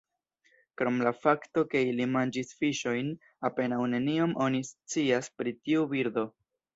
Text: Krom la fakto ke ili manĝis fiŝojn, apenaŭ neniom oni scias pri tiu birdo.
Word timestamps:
Krom 0.81 0.95
la 1.07 1.09
fakto 1.25 1.63
ke 1.73 1.81
ili 1.89 2.07
manĝis 2.13 2.49
fiŝojn, 2.61 3.11
apenaŭ 3.49 3.81
neniom 3.91 4.33
oni 4.47 4.63
scias 4.71 5.29
pri 5.43 5.55
tiu 5.61 5.85
birdo. 5.93 6.25